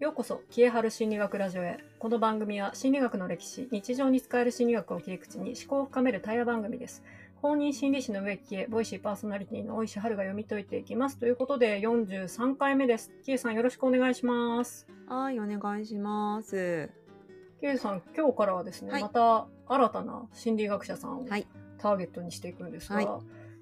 [0.00, 1.78] ようこそ、消えはる心理学ラジオへ。
[1.98, 7.02] この番組は心理学の歴史、日常に使える心理学を切り口に思考を深める対話番組です。
[7.42, 11.18] 公認心理師の植木へ、ボイシーパーソナリティの大石春が読み解いていきます。
[11.18, 13.12] ということで、43回目です。
[13.26, 14.88] キエさんよろしくお願いします。
[15.06, 16.88] はい、お願いします。
[17.60, 21.46] キエさん、今日からはですね、はいまた新たな心理学者さんをはい
[21.76, 23.04] ターゲットにしていくんですが、はい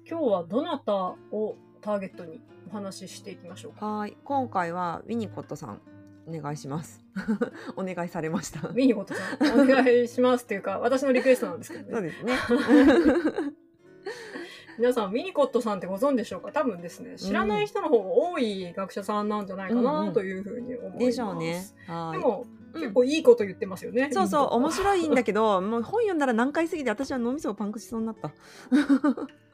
[0.09, 3.85] 今日はどなたをターゲットにお話ししていきましょうか？
[3.85, 5.81] はい、今回はウィニコットさん、
[6.29, 7.03] お願いします。
[7.75, 8.67] お願いされました。
[8.67, 11.91] ウィニゴットさん、お願いしますっていうか、私のリクエストなんですけどね。
[11.91, 12.33] そうですね。
[14.77, 16.51] 皆さん、ウィニコットさんってご存知でしょうか？
[16.53, 21.05] 多分ですね、知らない人の方が多い学者さんなんじゃないかうんうなんというふうに思います。
[21.05, 21.65] でしょうね。
[21.87, 22.17] はい。
[22.17, 24.09] でも、うん結構いいこと言ってますよね。
[24.13, 24.71] そうそう、面い。
[24.71, 28.31] 白いんだけど、もう本読んだら何回すぎて私は脳みそがパンクしそうになった。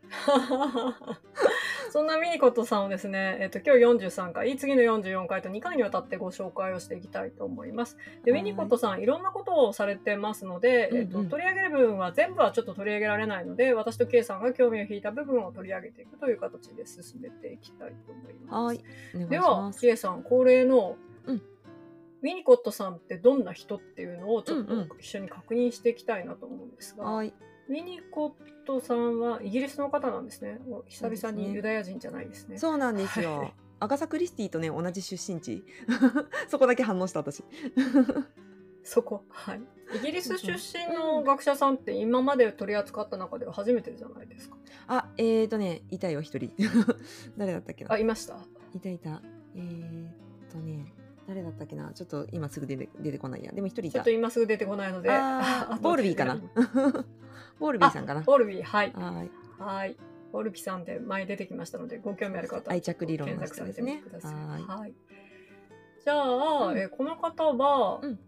[1.96, 7.96] そんなウィニコットさんをですね、えっと、今日43回、次の44回と2回にわたってご紹介をしていきたいと思います。
[8.26, 8.42] で、ウはい。
[8.42, 11.24] ィニコットさん、いろんなことをされてますので、えっと、うん。
[11.24, 18.78] うん取り上げる部分は全部はちょっと取り上げられないので、私と K さんが興味を引いた部分を取り上げていくという形で進めていきたいと思います。
[19.16, 19.72] はい、では。
[19.80, 21.36] K さん、恒例の、うん。
[21.38, 24.90] ウィニコットさんってどんな人っていうのをちょっとうんうん。
[25.00, 27.34] 一緒に確認していきたいなと思うんですが、はい、
[27.68, 28.32] ウィニコッ
[28.66, 30.60] トさんはイギリスの方なんですね。
[30.70, 32.58] お久々にユダヤ人じゃないですね。
[32.58, 33.52] そうなんですはいよ。
[33.80, 35.64] アガサ・クリスティとね、同じ出身地。
[36.48, 37.44] そこだけ反応した私。
[38.84, 39.24] そこ。
[39.30, 39.62] はい。
[39.98, 44.58] イギリス出身の学者さんって今まで取り扱った中では初めてじゃないですか。
[44.88, 46.52] あ、えーとね、いたよ、一人。
[47.38, 48.38] 誰だったっけなあ、いました。
[48.76, 49.22] いたいた。
[49.56, 50.94] えーとね、
[51.28, 51.92] 誰だったっけな？
[51.94, 53.52] ちょっと今すぐ出て出てこないや。
[53.52, 53.92] でも一人い。
[53.92, 55.10] ちょったと今すぐ出てこないので。
[55.82, 56.36] ボールビーかな？
[57.60, 58.22] ボールビーさんかな？
[58.22, 58.94] あボールビー、はい。
[58.94, 59.32] はい。
[59.60, 59.98] はい。
[60.32, 64.34] ボールビーさんで前出てきましたので、ご興味ある方は愛着理論の検索されて人ですねみてください。
[64.34, 64.94] はいはい。
[66.04, 68.20] じゃあ、うんえーこの方は、うん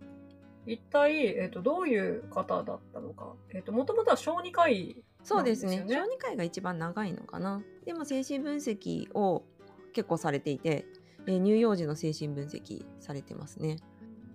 [0.69, 3.35] 一体、えっ、と、どういう方だったのか。
[3.53, 7.61] えっ、と、もともとは小児科医そうですね小児科医が一番長いのかな。
[7.85, 9.45] でも精神分析を
[9.93, 10.85] 結構されていて、
[11.27, 13.77] えー乳幼児の精神分析されてますね。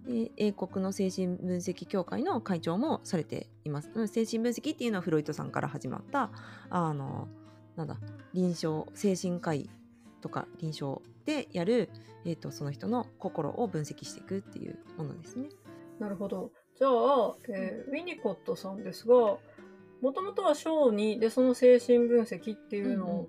[0.06, 3.90] で英国の精神分析協会の会長もされています。
[3.94, 6.30] うん精神分析っていうのはフロイトさんから始まった
[6.70, 7.28] あの
[7.76, 7.96] なんだ
[8.32, 9.70] 臨床精神科医
[10.20, 11.88] とか臨床でやる、
[12.24, 15.48] えー、とその人の心を分析していくっていうものですね。
[15.98, 16.50] なるほど。
[16.76, 19.14] じゃあ、えーウィニコットさんですが、
[20.00, 23.28] もともとは小児でその精神分析っていうのを、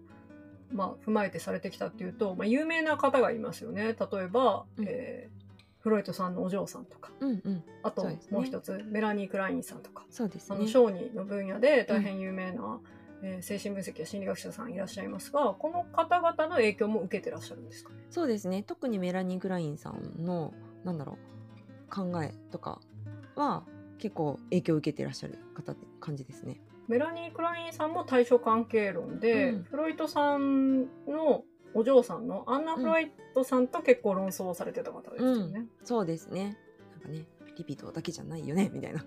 [0.74, 3.84] まあ、踏まえてされてきたっていうと、まあ、有名な方がいますよね。
[3.84, 5.44] 例えば、うんえー
[5.84, 10.56] フロイトさんのお嬢さんとか、うんうん、あともう一つ、メラニー・クラインさんとか、そうですね。
[10.56, 12.80] あの小児の分野で大変有名な、
[13.22, 17.98] えー精神分析や心理学者さんいらっしゃいますが、この方々の影響も受けてらっしゃるんですかね？
[18.12, 20.54] そうですね特にメラニー・グラインさんの
[20.86, 22.80] なんだろう考えとか
[23.36, 23.66] は
[23.98, 26.62] 結構影響を受けてらっしゃる方って感じですね。
[26.94, 29.64] メラニー・クラインさんも対象関係論で、うん。
[29.64, 31.44] フロイトさんの
[31.74, 35.66] お嬢さんのアンナ・フロイトさんと結構論争をされてた方ですよね。
[35.84, 36.56] そうですね。
[36.92, 37.26] なんかね
[37.58, 39.04] リピートだけじゃないよねみたいな。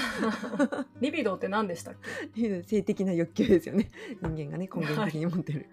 [1.00, 1.94] リビドーって何でしたっ
[2.36, 2.62] け？
[2.62, 3.90] 性的な欲求ですよね。
[4.20, 5.70] 人間がね根源的に持ってる。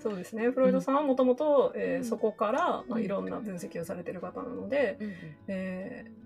[0.00, 0.50] そうですね。
[0.50, 1.72] フロイトさんはもともと
[2.02, 3.04] そこから、まあ、うん。
[3.04, 5.14] いろんな分析をされてる方なので、うんうん。
[5.46, 6.23] えー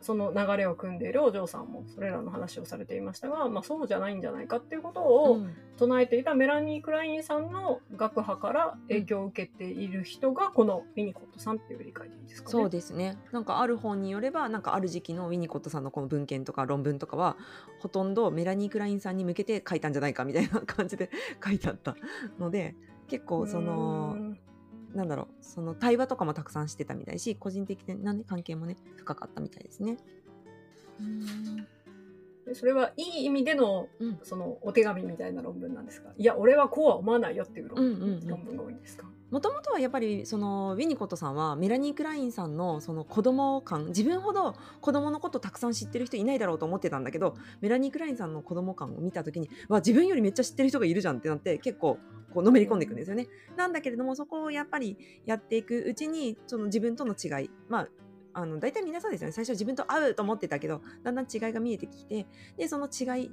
[0.00, 5.54] その流れを組んでいるお嬢さんもそれらの話をされていましたが、まあ、そうじゃないんじゃないかっていうことを、うん。
[5.78, 12.50] 唱えていたメラニー・クラインさんの学派から影響を受けている人がこのウィニコットさんっていう理解でいいですかね？
[12.50, 13.16] そうですね。
[13.30, 17.36] なんかある本によればなんかある時期のウィニコットさんのこの文献とか論文とかは
[17.78, 21.10] ほとんどメラニー・クラインさんに向けて書いたんじゃないかみたいな感じで
[21.44, 21.94] 書いてあった
[22.40, 22.74] ので
[23.06, 24.16] 結構その
[24.98, 29.96] なんだろうその対話とかもたくさんしてたみたいし個人的な、ね、関係もね深かったみたいですね。
[32.44, 34.18] でそれはいい意味でのうん。
[34.22, 36.08] そのお手紙みたいな論文なんですか？
[36.16, 37.76] いや俺はこうは思わないよっていう論
[38.44, 39.06] 文が多いんですか？
[39.30, 51.98] もともとはやっぱりそのウィニコットさんはメラニー・クラインさんのその子供感自分ほど子供のことたくさん知ってる人いないだろうと思ってたんだけどメラニー・クラインさんの子供感を見た時にわ自分よりめっちゃ知ってる人がいるじゃんってなって結構
[52.32, 53.26] こうのめり込んでいくんですよね。
[53.56, 54.96] なんだけれどもそこをやっぱり
[55.26, 57.88] やっていくうちにその自分との違いまあ
[58.34, 62.26] あの大体皆さんですよね最初自分と合うと思ってたけどだんだん違いが見えてきて
[62.56, 63.30] でその違い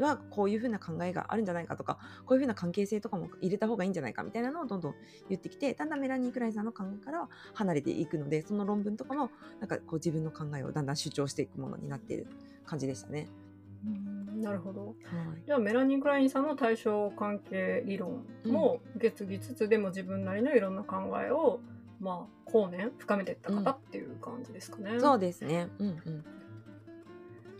[0.00, 4.94] はこういうふうな考えがあるんじゃないかとかこういうふうな関係性とかも入れた方がいいんじゃないかみたいなのをどんどん
[5.28, 9.30] 言ってきてだんだんメラニー・クラインさんの考えからは離れていくのでその論文とかも
[9.60, 12.26] なんかこう自分の考えをだんだん主張していくものになっている
[12.66, 13.28] 感じでしたね。
[13.86, 14.86] うんなるほど。
[14.86, 14.94] はい
[15.46, 21.60] じゃあメラニー・クラインさんの対象関係理論も受け継ぎつつ、でも自分なりのいろんな考えを
[22.00, 25.00] まあ後年深めていった方っていう感じですかね。
[25.00, 25.68] そうですね。
[25.78, 26.24] うんうん。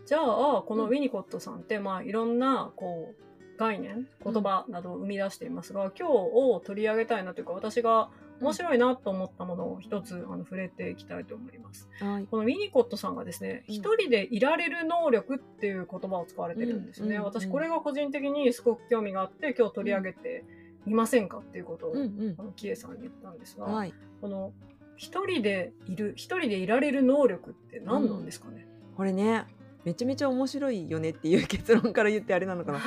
[0.05, 11.89] じゃあこのウィニコットさんって、まあいろんなこう概念言葉などを生み出していますが、今日を取り上げたいなというか私が面白いなと思ったものを一つあの触れていきたいと思います。
[11.99, 12.27] はい。
[12.29, 17.15] このウィニコットさんがですね、うん一人でいられる能力っていう言葉を使われてるんですよね。
[17.15, 20.43] うんうん私これが個人的にすごく興味があって今日取り上げて
[20.85, 23.93] みませんかっていうことを、うんうんあのキエさんに言ったんですが、はい。
[24.21, 24.53] この
[24.95, 29.45] 一人でいる一人でいられる能力って何なんですかね、これね、
[29.85, 32.79] めちゃめちゃ面白いよねっていう結論から言ってあれなのかな。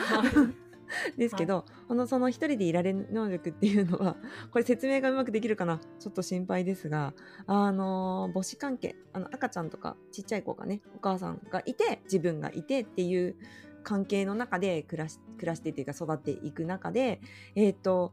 [1.16, 4.16] ですけど、このその一人でいられる能力っていうのは
[4.50, 5.80] これ説明がうまくできるかな？
[5.98, 7.14] ちょっと心配ですが
[7.46, 13.36] あの母子関係あの赤ちゃんとかちっちゃい子がねお母さんがいて自分がいてっていう
[13.82, 17.20] 関係の中で暮らし暮らしてっていうか育っていく中で
[17.54, 18.12] えっ、と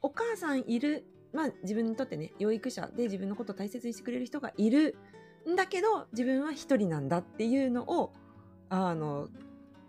[0.00, 4.96] お母さんいるまあ自分にとってね養育者で自分のことを大切にしてくれる人がいる
[5.48, 8.12] んだけど自分は一人なんだっていうのを
[8.68, 9.28] あの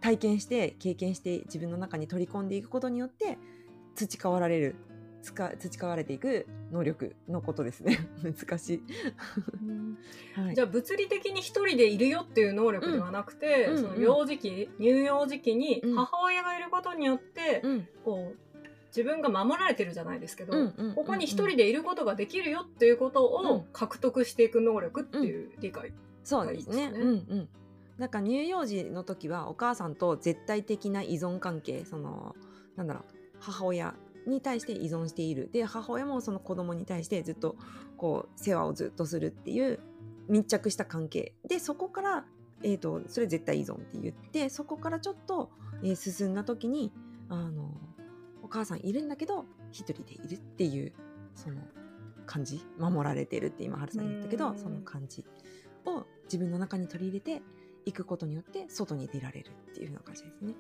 [0.04, 3.38] 体験して経験して自分の中に取り込んでいくことによって
[3.96, 4.76] 培われる
[5.22, 8.10] 培われていく能力のことですね。
[8.22, 8.84] 難しい、
[10.38, 13.78] はい、じゃあ物理的に一人でいるよっていう能力ではなくて、うん。
[13.78, 15.96] その幼児期、乳幼児期にうん。
[15.96, 17.88] 母親がいることによって、うん。
[18.04, 23.50] こう自分が守られてるじゃないですけど、うんうんここに一人でいることができるよっていうことうん。
[23.50, 25.92] を獲得していく能力っていう理解。
[25.92, 25.96] ね。
[26.52, 26.92] いいですね。
[26.94, 27.50] うんうん。
[27.98, 32.36] なんか乳幼児の時はお母さんと絶対的な依存関係、その
[32.76, 33.04] なんだろう
[33.40, 33.94] 母親
[34.26, 35.50] に対して依存している。
[35.52, 37.56] で母親もその子供に対してずっと
[37.98, 39.80] こう世話をずっとするっていう
[40.28, 42.26] 密着した関係でそこから
[42.64, 45.52] えー、とそれ絶対依存って言ってそこからちょっと、
[45.84, 46.92] えー進んだ時に
[47.30, 47.70] あの
[48.42, 50.94] お母さんいるんだけど一人でいるっていう
[51.36, 51.58] その
[52.26, 55.26] 感じ守られてるって今春さん言ったけうんどその感じ
[55.86, 57.42] を自分の中に取り入れて
[57.86, 60.54] いくことによって外に出られるっていうような感じですね。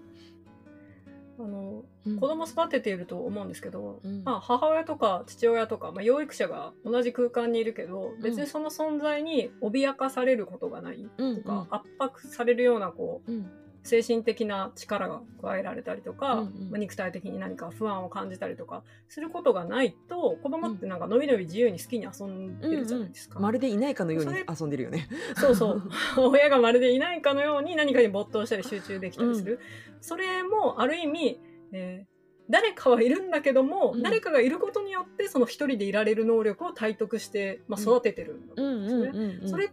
[1.40, 2.20] あのうん。
[2.20, 4.24] 子供育てていると思うんですけど、うん。
[4.24, 13.52] まあ、母親とか父親とか、まあ、養育者が同じ空間にいるけど別にその存在に脅かされることがないうんとか、圧迫されるようなこううん
[13.84, 16.70] 精神的な力が加えられたりとか、うんうん。
[16.72, 23.40] まあ、肉体的に何か不安を感じたりとかすることがないと子供ってなんかのびのび自由に好きに遊んでるじゃないですか。
[23.40, 25.08] まるでいないかのように遊んでるよね。
[25.36, 25.84] そうそう。
[26.18, 29.60] 親がまるでいないかのように何かに没頭したり集中できたりする、
[30.02, 31.40] それもある意味、
[31.72, 32.14] えー
[32.50, 34.02] 誰かはいるんだけども、うん。
[34.04, 37.88] 誰かがいることによってその一人でいられる能力を体得して、まあ、うん。
[37.88, 39.12] 育ててるんだと思うんですね。
[39.14, 39.50] うんうん。
[39.50, 39.70] それっ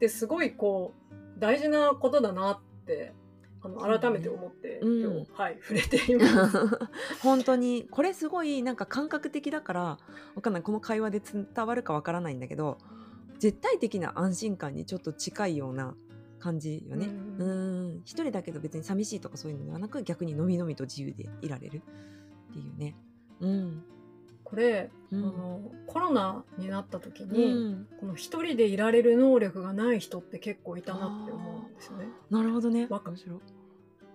[0.00, 3.12] てすごいこう大事なことだなって
[3.64, 5.02] あの改めて思って、うん。
[5.02, 6.58] 今日、はい、触れています。
[7.22, 9.98] 本当にこれすごいなんか感覚的だから
[10.34, 12.78] わかんないこの会話で伝わるかわからないんだけど
[13.38, 15.96] 絶対的な安心感にちょっと近いような
[16.38, 17.06] 感じよね。
[17.38, 18.02] ううんん。
[18.04, 21.82] 一人だけど別に寂しいとかそういうのではなく逆にのみのみと自由でいられる。
[22.50, 22.96] っていうね。
[23.40, 23.84] うん。
[24.44, 25.24] これ、うん。
[25.24, 32.08] あのコロナになった時うに、ん、この一人でいられる能力がない人って結構いたなって思うんですよね。
[32.30, 32.86] なるほどね。
[32.88, 33.38] わか面白い。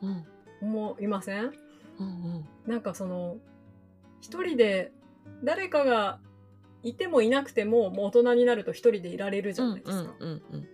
[0.04, 0.26] うん
[0.62, 1.54] 思いません？
[2.00, 3.38] うんうんなんかその
[4.22, 4.92] 一人で
[5.44, 6.20] 誰かが
[6.84, 10.14] いてもいなくてももう大人になると一人でいられるじゃないですか。
[10.20, 10.68] うんうんうん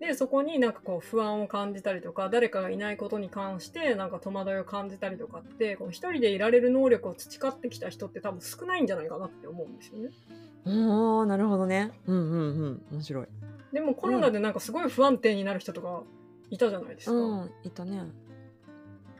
[0.00, 10.08] でそこになんかこう不安を感じたりとか誰かがいないことに関してなんか戸惑いを感じたりとかってこの一人でいられる能力を培ってきた人って多分少ないんじゃないかなって思うんですよね。
[10.64, 10.90] うん。
[11.18, 11.92] おーなるほどね。
[12.06, 13.26] うんうんうん面白い。
[13.72, 16.02] でもコロナでなんかすごい不安定になる人とか
[16.50, 17.12] いたじゃないですか。
[17.12, 18.02] うんいたね。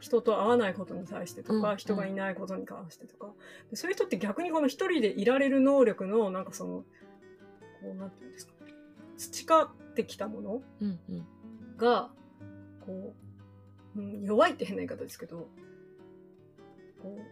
[0.00, 3.32] 人と会わないことに対してとか、うん人がいないことに関してとか。
[3.70, 6.84] でそういう人って逆にこの一人でいられる能力のなんかその
[7.80, 8.52] こうなんていうんですか。
[9.16, 11.26] 培ってきたものうんうん。
[11.76, 12.10] が
[12.80, 13.14] こ
[13.96, 15.48] う、うん、弱いって変な言い方ですけど
[17.02, 17.22] こう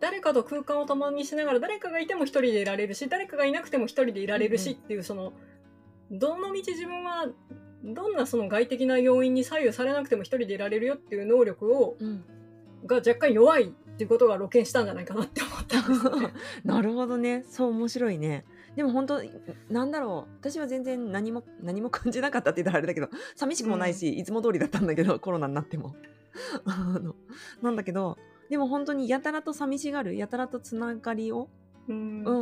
[0.00, 5.32] 誰かと空間を共にしながら誰かがいても一人でいられるし誰かがいなくても一人でいられるしうんっていうその
[6.10, 7.28] どの道自分は
[7.84, 12.24] どんなその外的な要因に左右されなくても一人でいられるよっていう能力をうん。
[12.86, 15.80] が若干弱いっていうことが露見したんじゃないかなって思った。
[15.80, 16.32] んでね。
[16.64, 17.44] なるほどね。
[17.48, 18.44] そう面白いね。
[18.76, 19.22] でも本当
[19.70, 20.34] なんだろう。
[20.40, 25.96] 私は全然何も何も感じなかったって言ったらあれだけど寂しくもないし、いつも通りだったんだけどコロナになっても。
[26.66, 27.16] あの
[27.62, 28.18] なんだけど
[28.50, 31.48] でも本当にやたらと寂しがるやたらとつながりを
[31.88, 32.22] うん。
[32.22, 32.38] うんうんう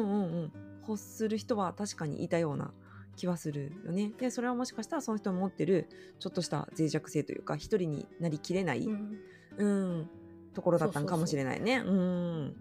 [0.47, 0.53] ん。
[0.87, 2.73] 欲する人は確かにいたような
[3.15, 4.13] 気はするよね。
[4.19, 9.19] でそれはもしかしたらその人の持ってるちょっとした脆弱性というか一人になりきれない、うん。
[9.57, 10.11] うん、
[10.55, 11.79] ところだったのかもしれないね。
[11.79, 12.57] うん。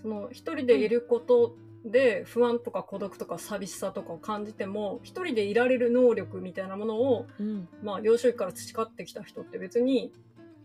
[0.00, 7.68] その一人でいることで不安とか孤独とか寂しさとかを感じても一人でいられる能力みたいなものを、うん。
[7.82, 10.12] まあ、幼少期から培ってきた人って別に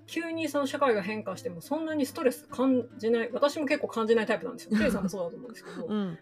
[0.07, 4.71] 急にその社会が変化してもそんなにストレス感じない私も結構感じないタイプなんですよ。
[4.77, 6.17] ケイさんもそうだと思うんですけど、うん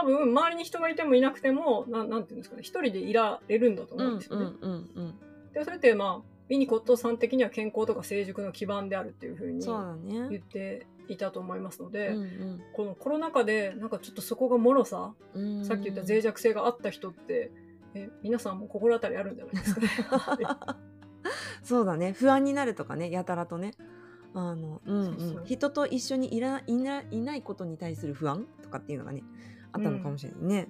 [0.00, 4.44] 多分周りに人がいてもいなくてもなんなんていうんですかね一人でいられるんだとう思うんですよね。
[4.44, 5.14] んうんうんうん。
[5.52, 9.66] でそれってまあウィニコットさん的には健康とか成熟の基盤であるっていうふうに
[10.30, 17.50] 言っていたと思いますので、うんこのコロナ禍でなんかちょっとそこが脆さ、うんさっき言った脆弱性があった人って
[17.94, 19.88] え皆さんも心当たりあるんじゃないですかね。
[21.62, 22.12] そうだね。
[22.12, 23.72] 不安になるとかねやたらとね。
[24.34, 25.06] あの、うん
[25.38, 29.24] うん、人と一緒にいらいないないことに対する不安とかっていうのがね
[29.72, 30.68] あったのかもしれないね、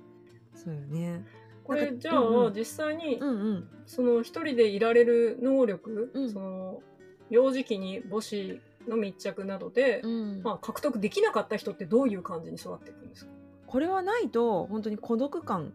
[0.55, 1.25] そうよね。
[1.65, 2.55] これじゃあ、うんうん。
[2.55, 3.69] 実際にうんうん。
[3.87, 6.31] その一人でいられる能力、うん。
[6.31, 6.83] その
[7.29, 10.43] 幼児期に母子の密着などで、うん。
[10.43, 13.31] まあ、獲得できなかった人ってどういう感じに育っていくんですか、
[13.67, 15.75] これはないと本当に孤独感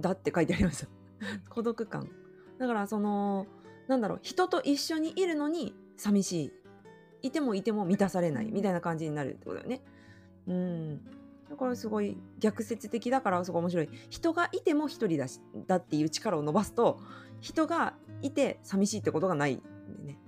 [0.00, 0.88] だって書いてあります。
[1.48, 2.10] 孤独感。
[2.58, 3.46] だからその
[3.86, 6.52] なんだろう人と一緒にいるのに寂しい。
[7.22, 9.80] いてもいても満たされないみたいな感じになるってことだよね。
[10.46, 11.00] うん
[11.48, 13.88] だからすごい逆説的だからすごい面白い。
[14.10, 17.00] 人がいても一人だしだっていう力を伸ばすと
[17.40, 19.58] 人がいて寂しいってことがないん
[19.98, 20.18] でね。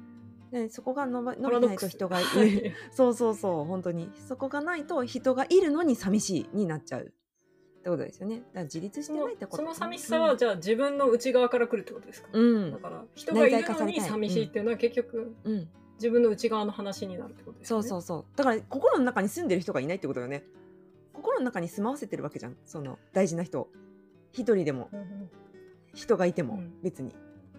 [0.52, 2.74] でそこが伸ば伸びないと人がいる、 はい。
[2.92, 7.06] そうそうそう本当にそこがないと人がいるのに寂しいになっちゃうっ
[7.82, 8.36] てことですよね。
[8.36, 12.72] だから自立してないってことその寂しさは、じゃあ自分の内側から来るってことですか、うん。
[12.72, 15.68] だから人がいるのに寂しいっていうのは結局うん。
[15.96, 17.82] 自分の内側の話になるってことですよね。
[17.88, 18.36] そうそうそう。
[18.36, 20.44] だから心の中に住んでる人がいないってことよね
[21.26, 22.56] 心の中に住まわせてるわけじゃん。
[22.64, 23.68] その大事な人。
[24.32, 24.88] 一人でも。
[24.92, 25.30] うんうん。
[25.92, 26.72] 人がいてもうん。
[26.82, 27.14] 別に、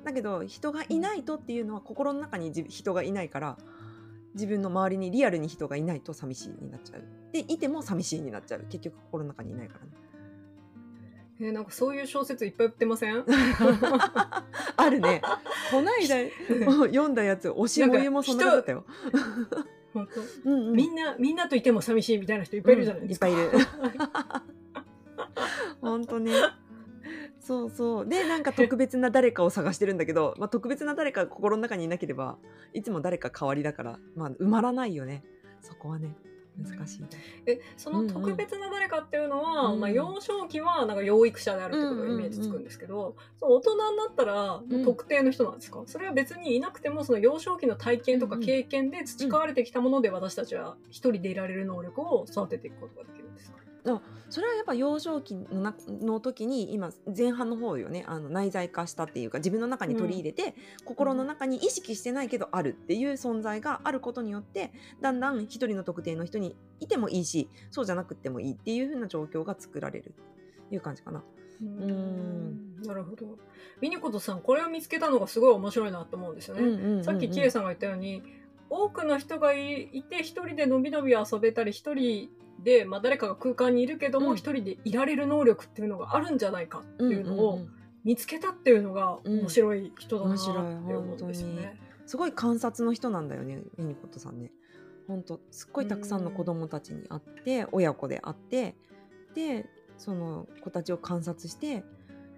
[0.05, 3.57] だけど人がいないとっていうのは心の中にじ人がいないから
[4.35, 7.03] 自分の周りにリアルに人がいないと寂しいになっちゃう。
[7.33, 8.65] でいても寂しいになっちゃう。
[8.69, 9.91] 結局心の中にいないからね。
[11.39, 13.23] えーなんかそういう小説いっぱい売ってません？
[14.77, 15.21] あるね。
[15.71, 16.15] こないだ
[16.55, 18.85] 読んだやつ推しもゆもそんなだったよ、
[19.97, 20.07] 本
[20.43, 20.49] 当。
[20.49, 20.75] うんうん。
[20.75, 23.27] みんなみんなといても寂しいみたいな人いっぱいいるじゃないですか。
[23.27, 23.49] うんいっ
[25.81, 26.31] 本当ね。
[27.39, 28.07] そうそう。
[28.07, 32.37] でなんか特別な誰かを探してるんだけど、まあ、特別な誰かが心の中にいなければ
[32.73, 35.23] いつも誰か代わりだから、まあ、埋まらないよね。
[35.61, 36.15] そこはね
[36.57, 37.03] 難しい、
[37.45, 53.66] えその特別な誰かっていうのは、うんまあ、幼少期はなんか養育者であるってことがイメージつくんですけど、その大人になったら特定の人なんですか、それは別にいなくてもその幼少期の体験とか経験で培われてきたもので私たちは一人でいられる能力を育てていくことができるんですか？
[54.29, 60.53] それはやっぱ幼少期のなの時に今前半の方よねあの内在化したっていうか自分の中に取り入れて、
[60.83, 70.13] 心の中に意識してないけどあるっていう存在があることによってだんだん一人の特定の人にいてもいいしそうじゃなくてもいいっていう風な状況が作られる
[70.65, 71.23] っていう感じかな。
[71.61, 73.37] うんなるほど。
[73.81, 76.61] ミニコトさんこれを見つけたのがすごい面白いなと思うんですよね。
[76.61, 78.21] うんうんうんうんさっきキエさんが言ったように
[78.69, 82.29] 多くの人がいいて一人でのびのび遊べたり一人
[82.59, 84.25] で、まあ、誰かが空間にいるけどうん。
[84.25, 87.61] も一、人でいられる能力っていうのがあるんじゃないかっていうのを
[88.03, 89.39] 見つけたっていうのがうん。
[89.39, 90.49] 面白い人だなってい
[90.95, 91.79] 思うんですよね。
[92.05, 94.51] すごい観察の人なんだよねミニコットさんね。
[95.07, 98.75] ほんとすっごいたくさんの子供たちに会って親子で会って
[99.35, 99.65] で
[99.97, 101.83] その子たちを観察して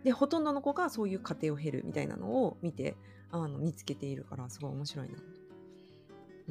[0.04, 2.96] でほとんどの子がそういう過程を経るみたいなのを見て
[3.32, 5.16] あの見つけているからすごい面白いな。
[5.16, 5.24] と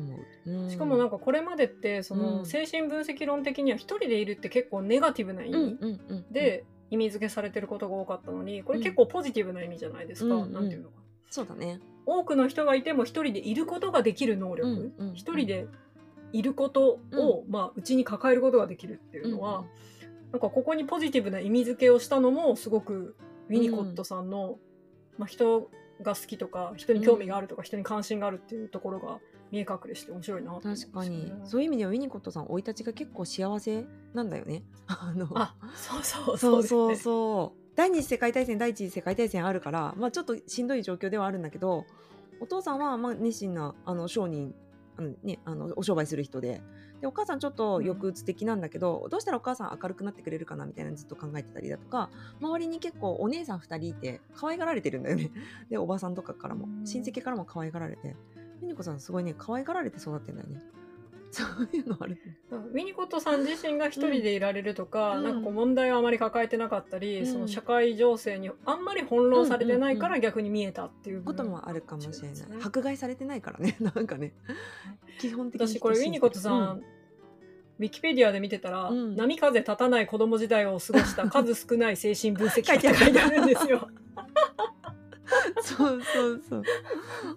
[0.01, 0.51] 思う。
[0.51, 0.71] うん。
[0.71, 2.47] しかもなんかこれまでってそのうん。
[2.47, 5.79] 精神分析論的には一人でいるって結構ネガティブな意味、
[6.31, 10.97] で意味付けされてることが多かったのにこれ結構ポジティブな意味じゃないですか、うんなんていうのか。
[10.97, 11.81] なそうだね。
[12.07, 15.67] 多くの人がいても一人でいることができる能力、一人で
[16.33, 19.67] いることを、まあ、うちに抱えることができるっていうのは、うん。
[20.33, 23.17] なんかここにポジティブな意味付けをしたのもすごく
[23.49, 24.59] ウィニコットさんの、
[25.17, 25.71] まあ、人
[26.03, 31.33] が好きとか人に興味があるとか、人に関心があるっていうところが見え隠れして面白いなと思うんです確かに。
[31.45, 34.63] そういう意味ではウィニコットさん生い立ちが結構幸せなんだよね。
[34.87, 35.29] あの。
[35.35, 37.69] あそうそうそうそうそう。
[37.77, 41.87] 第二次世界大戦第一次世界大戦あるから、まあ、ちょっとしんどい状況ではあるんだけど
[42.41, 44.53] お父さんはまあ熱心なあの商人
[44.97, 46.61] あの、ね、あのお商売する人で。
[47.01, 55.31] でお母さんちょっと抑うつ的なんだけど、どうしたらお母さん明るくなってくれるかなみたいなのずっと考えてたりだとか周りに結構お姉さん2人いて可愛がられてるんだよね。
[55.71, 58.17] でおばさんとかからもうん親戚からも可愛がられて
[58.61, 60.61] ミニコさんすごいね可愛がられて育ってんだよね。
[61.31, 62.19] そういうのある
[62.51, 65.25] ウィニコットさん自身が一人でいられるとか、うん。
[65.25, 67.27] なんかこう問題をあまり抱えてなかったり、うん。
[67.27, 71.17] その社会情勢にあんまり翻弄されてないかうんうんら逆に見えたっていう。
[71.19, 73.77] 部分こともあるかもしれない、迫害されてないからね。
[73.81, 74.33] なんかね。
[75.19, 76.85] 基本的に私これウィニコットさん、うん。
[77.79, 79.15] ウィキペディアで見てたら、うん。
[79.15, 83.89] 波風立たない子供時代を過ごした数少ない精神分析家って書いてあるんですよ。
[85.63, 86.63] そうそうそう。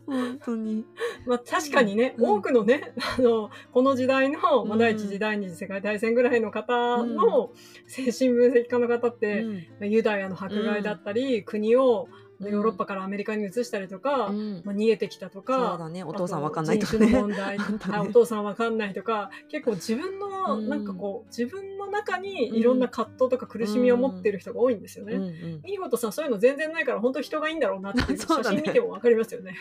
[0.05, 0.85] 本当に。
[1.25, 2.29] まあ確かにね、うん。
[2.29, 7.51] 多くのね、あの、この時代の、まあ、うん第一次第二次世界大戦ぐらいの方の
[7.87, 9.53] 精神分析家の方って、うん。
[9.53, 14.61] まあユダヤの迫害だったり、国をうんヨーロッパからアメリカに移したりとか、うん。
[14.63, 16.03] まあ、逃げてきたとそうか、だね。
[16.03, 17.65] お お父さんわかんないとかねの問題ね。
[17.91, 20.69] あお父さんわかんないとか結構自分の、うん。
[20.69, 25.15] なんかこう自分の中にいろんな葛藤とか苦しみを持ってる人が多いんですよね。
[25.15, 25.61] うんうん。
[25.63, 29.55] 見事さんそういうの全然ないから本当人がいいんだろうなって写真見てもわかりますよね。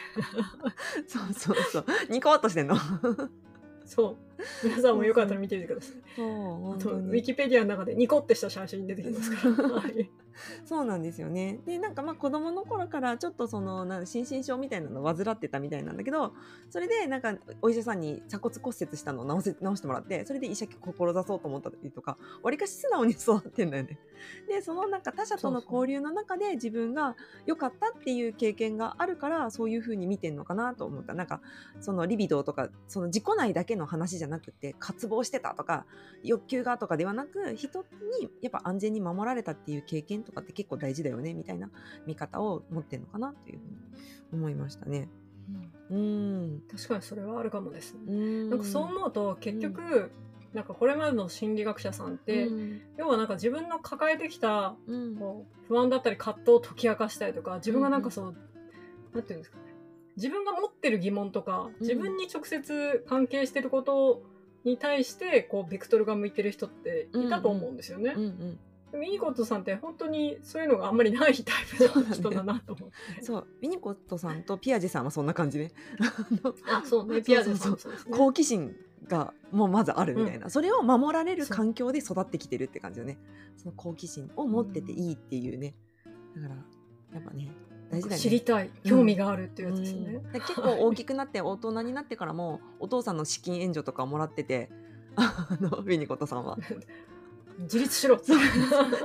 [1.07, 1.85] そうそうそう。
[2.09, 2.77] ニコッとしてんの
[3.91, 4.17] そう
[4.63, 5.97] 皆さんもよかったら見てみてください。
[6.17, 9.69] そうウィキペディアの中でニコってした写真出てきますから。
[9.69, 10.09] は い
[10.65, 11.59] そうなんですよね。
[11.67, 16.33] でなんかまあ子供の頃からちょっとそのなん心身症みたいなのを患ってたみたいなんだけど
[16.71, 23.99] それでなんかお医者さんに鎖骨骨折したのを治せ治してもらってそれで医者志そうと思ったりとかわりかし素直に育ってんだよね。
[24.49, 31.15] でそのなんか他者との交流の中で自分が良かったっていう経験があるからそういう風に見てんのかなと思った。
[31.15, 31.41] なんか
[31.81, 35.87] そのリビドーとかその自己内だけの話じゃなくて渇望してたとか
[36.23, 37.85] 欲求がとかではなく人
[38.21, 41.71] にやっぱ安全に守られたっていう経験とかって結構大事だよねみたいな
[42.07, 43.77] 見方を持ってんのかなっていうふうに
[44.33, 45.09] 思いましたね。
[45.91, 46.63] うん。
[46.71, 50.11] 確かにそれはあるかもですなんかそう思うと結局、
[50.55, 58.37] なんかこれまでの心理学者さんって、うん要はなんか自分の抱えてきたうんこう不安だったり葛藤を解き明かしたりとか自分がなんかそう、
[59.15, 59.65] なんていうんですかね
[60.17, 64.23] 自分が持ってる疑問とか自分に直接関係してること
[64.65, 68.15] に対してこうベクトルが向いてる人っていたと思うんですよね。
[68.17, 68.59] うんうん
[68.93, 73.23] ミニコットさんって本当にそういうのがあんまりないタイプの人だなと思って。
[73.23, 75.71] そうウィニコットさんとピアジェさんはそんな感じね。
[76.67, 77.23] あそうね。
[77.23, 77.77] ピアジェさん。
[78.11, 78.75] 好奇心
[79.09, 83.19] がもうまずあるみたいな、それを守られる環境で育ってきてるって感じよね。
[83.57, 85.75] その好奇心を持ってていいっていうね。
[86.35, 86.55] だから
[87.15, 87.51] やっぱね
[87.91, 88.19] 大事だよね。
[88.19, 90.15] 知りたい、興味があるっていうやつですね。
[90.15, 90.33] うん。
[90.33, 94.71] で結構大きくなって大人になってからも お父さんの資金援助とかをもらってて
[95.17, 96.59] あのウィニコットさんは。
[97.61, 98.17] 自立しろ。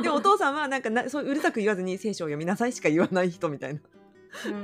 [0.02, 3.82] でお父さんはなんかなそううるさく言わずに聖書を読みなさいしか言わない人みたいな。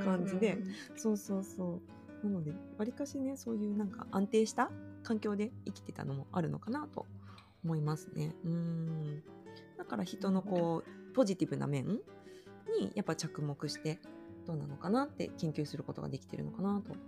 [0.03, 0.57] 感じで。
[0.95, 1.81] そうそうそう
[2.23, 4.71] なのでわりかしねそういうなんか安定した
[5.03, 7.07] 環境で生きてたのもあるのかなと
[7.63, 9.23] 思いますねうん
[9.77, 11.99] だから人のこうポジティブな面に
[12.95, 13.99] やっぱ着目して
[14.45, 16.99] どうなのかなって研究することができてるのかなと思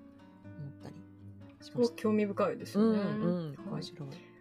[0.70, 0.96] ったり
[1.62, 1.96] しました。
[1.96, 3.10] 興味深いですうんよね。
[3.10, 4.33] うんはい面白い。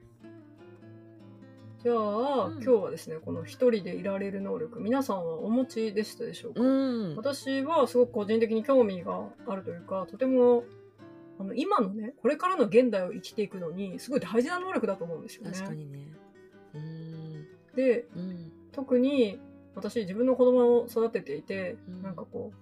[1.82, 7.16] じゃあ、うん今日はですね、この一人でいられる能力、皆さんはお持ちでしたでしょうか、うん。
[7.16, 10.64] 私はすごく個人的に興味があるというか、とても、
[11.40, 15.50] あの今のね、これからの現代を生きていくのに、すごい大事な能力だと思うんですよね。
[15.50, 16.12] 確かにね。
[16.74, 17.46] うん。
[17.74, 18.52] で、うん。
[18.70, 19.40] 特に
[19.74, 22.56] 私自分の子供を育てていて、うんなんかこう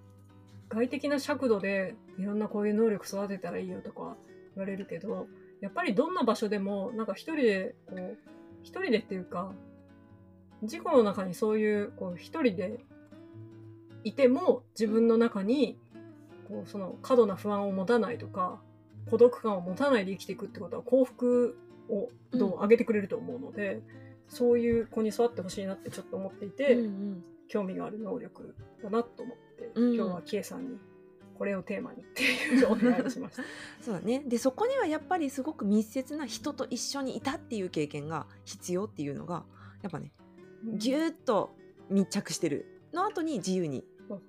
[0.75, 4.17] 外的な尺度でいろんなこういう能力育てたらいいよとか
[4.55, 5.27] 言われるけど
[5.61, 8.17] やっぱりどんな場所でもなんか一人でこう
[8.63, 9.53] 一人でっていうか
[10.63, 12.81] 事故の中にそういうこう一人で
[14.05, 15.79] いても自分の中に
[16.49, 18.61] こうその過度な不安を持たないとか
[19.11, 21.57] 孤独感を持たないで生きていくってことは幸福
[21.91, 23.83] をどう上げてくれると思うので、
[24.29, 27.25] そういう子に育ってほしいなってちょっと思っていて、うんうん。
[27.49, 29.95] 興味がある能力だなと思って、うん。
[29.95, 30.79] 今日はキエさんに
[31.41, 33.43] これをテーマにっていう お願いをしました。
[33.81, 34.23] そうだね。
[34.27, 39.47] でそこにはやっぱりすごく密接な人と一緒にいたっていう経験が必要っていうのが
[39.81, 40.13] やっぱね
[40.63, 41.57] ぎゅーっと
[41.89, 43.87] 密着してるの後に自由に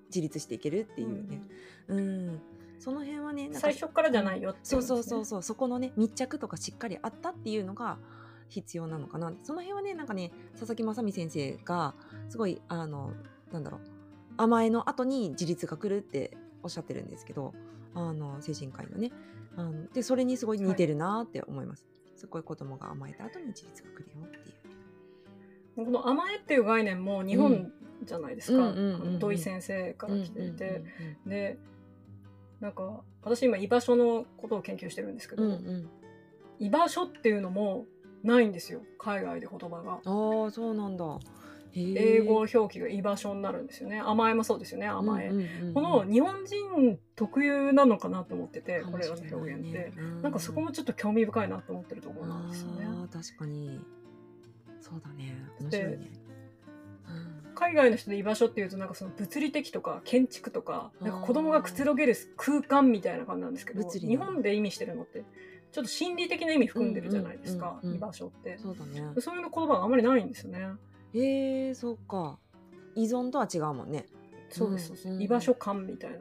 [0.07, 1.41] 自立していけるっていうね。
[1.89, 2.41] うん。
[2.79, 7.97] その辺はね最初からじゃないよっていそうそうそうそうそこのね密着とかしっかりあったっていうのが
[8.47, 11.93] 必要なのかなその辺はねなんかね佐々木雅美先生が
[12.29, 13.11] すごいあの
[13.51, 13.81] なんだろう
[14.37, 17.53] 甘えの後に自立が来るっておっしゃってるんですけど
[17.93, 19.11] あの精神科医のね。
[19.57, 24.39] あのでそれにすごい似てるなって思います、すごい子供が甘えた後に自立が来るよってい
[25.83, 25.85] う。
[25.85, 27.71] この甘えっていう概念も日本
[28.03, 29.19] じゃないですか、うん。
[29.19, 30.83] 土井先生から来ていて、
[31.25, 31.57] で
[32.61, 35.55] なんか私今居場所のことを研究してるんですけど、うんうん。
[35.55, 35.89] うん
[36.59, 37.87] 居場所っていうのも
[38.23, 38.83] ないんですよ。
[38.99, 39.93] 海外で言葉が。
[39.93, 41.05] ああそうなんだ
[41.73, 43.99] 英語表記が居場所になるんですよね。
[43.99, 45.27] 甘えもそうですよね甘え。
[45.29, 45.73] うんうんうんうん。
[45.73, 52.85] この日本人特有なのかなと思ってて、かこれらの表現って、なんかそこもちょっと興味深いなと思ってるところなんですよね。
[53.11, 53.81] 確かに。
[54.81, 55.35] そうだね。
[55.59, 56.11] 面白いね、
[57.53, 65.23] 海外の人で居場所っていうとなんかその物理的とか建築とかなんか子供がくつろげる空間みたいな感じなんですけど日本で意味してるのって
[65.71, 67.95] ちょっと心理的な意味含んでるじゃないですか、うんうんうんうん。
[67.97, 68.57] 居場所って。
[68.57, 69.13] そうだね。
[69.19, 70.67] そういうの言葉があまりないんですよね。
[71.13, 72.39] へえそっか。
[72.95, 74.05] 依存とは違うもんね。
[74.49, 75.21] そうです、うんうん。
[75.21, 76.17] 居場所感みたいな。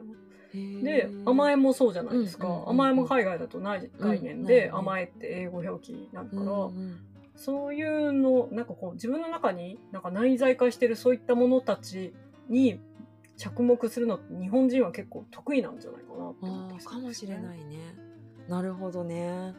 [0.53, 2.69] へでえ甘えもそうじゃないですか、うんうんうんうん。
[2.71, 6.99] 甘えも海外だとない概念うんで、ないね甘えって英語表記になるから、うんうん
[7.33, 12.13] そういうのなんかこう自分の中になんか内在化してるそういったものたち
[12.49, 12.79] に
[13.35, 17.95] 着目するのって日本人は結構得意なんじゃないかなって思ったありすーかもしれないね。
[18.47, 19.55] なるほどね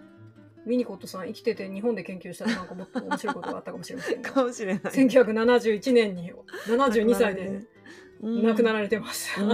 [0.64, 4.22] ウィニコットさん生きてて日本で研究したらなんかもっと面白いことがあったかもしれませんね。
[4.31, 4.83] かもしれない。
[4.83, 6.33] 1971年に
[6.66, 7.61] 72歳で
[8.20, 9.51] 亡くならられてます、うん。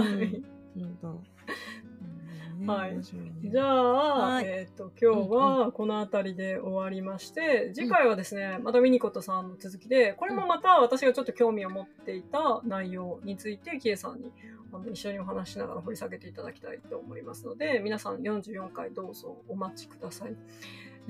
[2.67, 2.97] はい。
[3.01, 4.45] じゃあ、はい。
[4.45, 14.31] えっ、と、今日はこの辺りで終わりまして、次回はですね、またウィニコットさんの続きで、これもまた私がちょっと興味を持っていた内容について、キエさんに
[14.71, 20.35] あの一緒にお話ししながら掘り下げていただきたいと思いますので、皆さん44回どうぞお待ちください。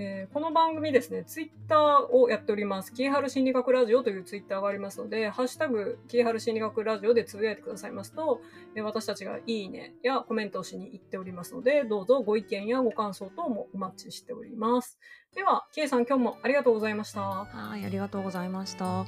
[0.02, 2.94] えこの番組ですね、ツイッターをやっております。
[2.94, 8.42] キーハル心理学ラジオというツイッターがありますので、ハッシュタグ、キーハル心理学ラジオでつぶやいてくださいますと、
[8.76, 14.98] え私たちがいいねやコメントをしに行っておりますので、どうぞご意見やご感想等もお待ちしております。
[15.36, 17.22] では、キエさん今日もありがとうございました。
[17.22, 19.06] はいありがとうございました